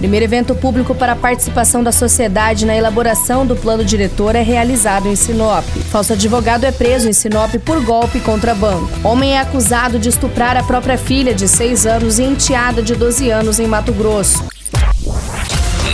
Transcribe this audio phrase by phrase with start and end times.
[0.00, 5.06] Primeiro evento público para a participação da sociedade na elaboração do plano diretor é realizado
[5.06, 5.62] em Sinop.
[5.90, 8.88] Falso advogado é preso em Sinop por golpe contra banco.
[9.04, 13.30] Homem é acusado de estuprar a própria filha de 6 anos e enteada de 12
[13.30, 14.42] anos em Mato Grosso.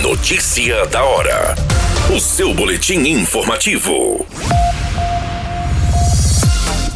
[0.00, 1.56] Notícia da hora.
[2.14, 4.25] O seu boletim informativo.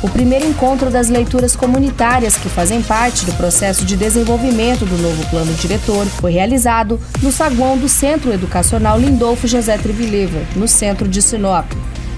[0.02, 5.28] O primeiro encontro das leituras comunitárias que fazem parte do processo de desenvolvimento do novo
[5.28, 11.20] plano diretor foi realizado no saguão do Centro Educacional Lindolfo José Trivilever, no centro de
[11.20, 11.70] Sinop.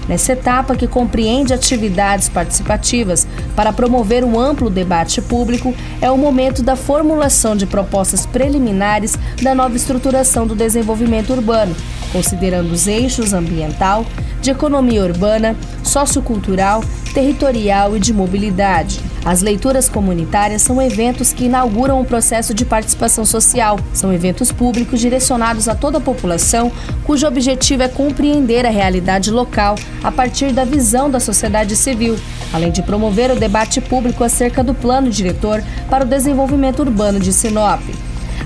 [0.07, 6.63] Nessa etapa, que compreende atividades participativas para promover um amplo debate público, é o momento
[6.63, 11.75] da formulação de propostas preliminares da nova estruturação do desenvolvimento urbano,
[12.11, 14.05] considerando os eixos ambiental,
[14.43, 18.99] de economia urbana, sociocultural, territorial e de mobilidade.
[19.23, 23.79] As leituras comunitárias são eventos que inauguram um processo de participação social.
[23.93, 26.69] São eventos públicos direcionados a toda a população,
[27.05, 32.17] cujo objetivo é compreender a realidade local a partir da visão da sociedade civil,
[32.51, 37.31] além de promover o debate público acerca do plano diretor para o desenvolvimento urbano de
[37.31, 37.81] Sinop.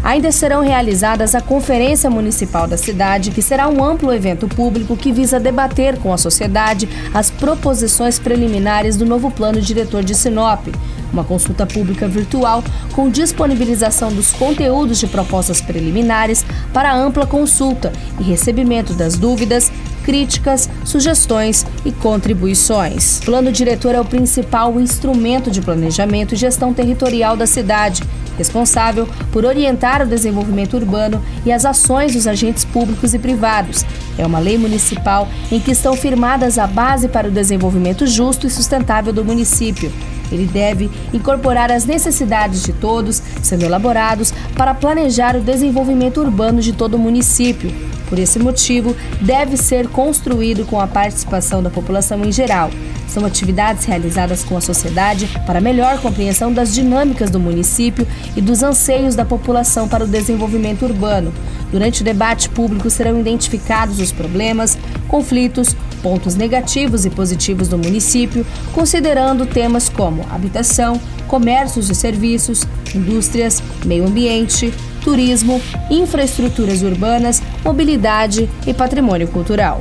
[0.03, 5.11] Ainda serão realizadas a Conferência Municipal da cidade, que será um amplo evento público que
[5.11, 10.67] visa debater com a sociedade as proposições preliminares do novo plano diretor de Sinop.
[11.11, 12.63] Uma consulta pública virtual
[12.93, 19.71] com disponibilização dos conteúdos de propostas preliminares para ampla consulta e recebimento das dúvidas,
[20.03, 23.19] críticas, sugestões e contribuições.
[23.25, 28.03] Plano diretor é o principal instrumento de planejamento e gestão territorial da cidade
[28.37, 33.85] responsável por orientar o desenvolvimento urbano e as ações dos agentes públicos e privados.
[34.17, 38.49] É uma lei municipal em que estão firmadas a base para o desenvolvimento justo e
[38.49, 39.91] sustentável do município.
[40.31, 46.73] Ele deve incorporar as necessidades de todos, sendo elaborados para planejar o desenvolvimento urbano de
[46.73, 47.71] todo o município.
[48.07, 52.69] Por esse motivo, deve ser construído com a participação da população em geral.
[53.07, 58.63] São atividades realizadas com a sociedade para melhor compreensão das dinâmicas do município e dos
[58.63, 61.33] anseios da população para o desenvolvimento urbano.
[61.71, 68.45] Durante o debate público serão identificados os problemas, conflitos, pontos negativos e positivos do município,
[68.73, 74.73] considerando temas como habitação, comércios e serviços, indústrias, meio ambiente,
[75.07, 79.79] turismo, infraestruturas urbanas, mobilidade e patrimônio cultural.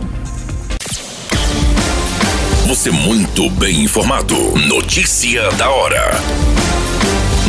[2.69, 4.37] Você muito bem informado.
[4.69, 6.13] Notícia da hora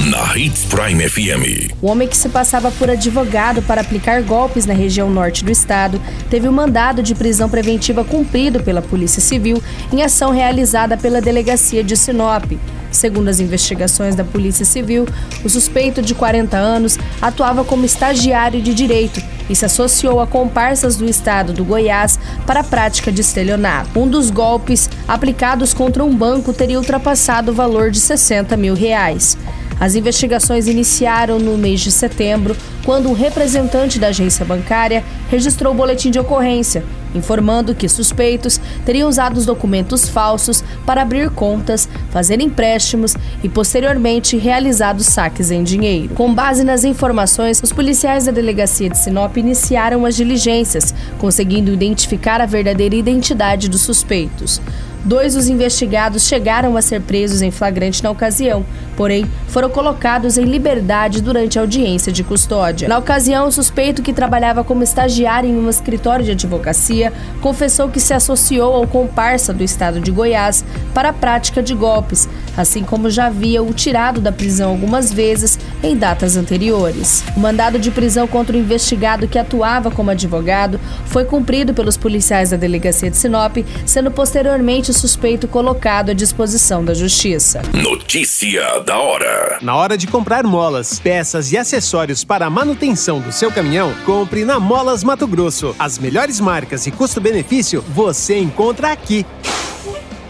[0.10, 1.74] na Hits Prime FM.
[1.82, 6.02] O homem que se passava por advogado para aplicar golpes na região norte do estado
[6.30, 9.62] teve o um mandado de prisão preventiva cumprido pela Polícia Civil
[9.92, 12.46] em ação realizada pela Delegacia de Sinop.
[12.92, 15.06] Segundo as investigações da Polícia Civil,
[15.44, 20.96] o suspeito de 40 anos atuava como estagiário de direito e se associou a comparsas
[20.96, 24.00] do estado do Goiás para a prática de estelionato.
[24.00, 29.38] Um dos golpes aplicados contra um banco teria ultrapassado o valor de 60 mil reais.
[29.80, 35.76] As investigações iniciaram no mês de setembro, quando um representante da agência bancária registrou o
[35.76, 36.84] boletim de ocorrência,
[37.18, 44.38] informando que suspeitos teriam usado os documentos falsos para abrir contas, fazer empréstimos e posteriormente
[44.38, 46.14] realizado saques em dinheiro.
[46.16, 52.40] Com base nas informações, os policiais da delegacia de Sinop iniciaram as diligências, conseguindo identificar
[52.40, 54.62] a verdadeira identidade dos suspeitos.
[55.06, 58.66] Dois dos investigados chegaram a ser presos em flagrante na ocasião,
[58.96, 62.88] porém foram colocados em liberdade durante a audiência de custódia.
[62.88, 68.00] Na ocasião, o suspeito, que trabalhava como estagiário em um escritório de advocacia, confessou que
[68.00, 72.28] se associou ao comparsa do estado de Goiás para a prática de golpes,
[72.58, 77.24] assim como já havia o tirado da prisão algumas vezes em datas anteriores.
[77.36, 82.50] O mandado de prisão contra o investigado que atuava como advogado foi cumprido pelos policiais
[82.50, 87.62] da delegacia de Sinop, sendo posteriormente o suspeito colocado à disposição da justiça.
[87.74, 89.60] Notícia da hora.
[89.62, 94.44] Na hora de comprar molas, peças e acessórios para a manutenção do seu caminhão, compre
[94.44, 95.76] na Molas Mato Grosso.
[95.78, 99.26] As melhores marcas e custo-benefício você encontra aqui.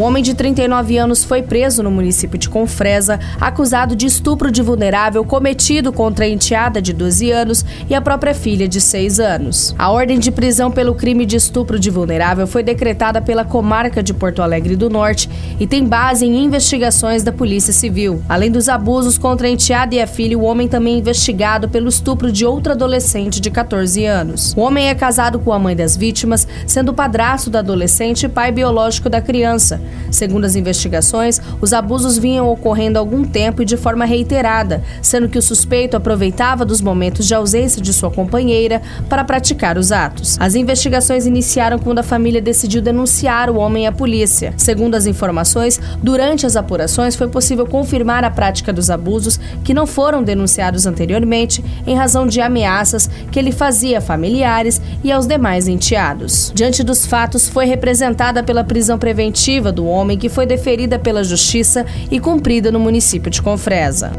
[0.00, 4.62] Um homem de 39 anos foi preso no município de Confresa, acusado de estupro de
[4.62, 9.74] vulnerável cometido contra a enteada de 12 anos e a própria filha de 6 anos.
[9.78, 14.14] A ordem de prisão pelo crime de estupro de vulnerável foi decretada pela comarca de
[14.14, 15.28] Porto Alegre do Norte
[15.60, 18.22] e tem base em investigações da Polícia Civil.
[18.26, 21.90] Além dos abusos contra a enteada e a filha, o homem também é investigado pelo
[21.90, 24.54] estupro de outra adolescente de 14 anos.
[24.56, 28.50] O homem é casado com a mãe das vítimas, sendo padrasto da adolescente e pai
[28.50, 29.78] biológico da criança.
[30.10, 35.28] Segundo as investigações, os abusos vinham ocorrendo há algum tempo e de forma reiterada, sendo
[35.28, 40.36] que o suspeito aproveitava dos momentos de ausência de sua companheira para praticar os atos.
[40.40, 44.54] As investigações iniciaram quando a família decidiu denunciar o homem à polícia.
[44.56, 49.86] Segundo as informações, durante as apurações foi possível confirmar a prática dos abusos que não
[49.86, 55.68] foram denunciados anteriormente em razão de ameaças que ele fazia a familiares e aos demais
[55.68, 56.52] enteados.
[56.54, 61.84] Diante dos fatos, foi representada pela prisão preventiva do homem que foi deferida pela Justiça
[62.10, 64.12] e cumprida no município de Confresa.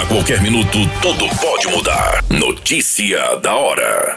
[0.00, 2.22] A qualquer minuto, tudo pode mudar.
[2.28, 4.16] Notícia da hora.